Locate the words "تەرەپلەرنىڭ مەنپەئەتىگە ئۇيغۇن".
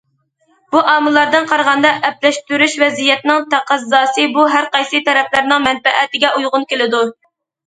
5.11-6.67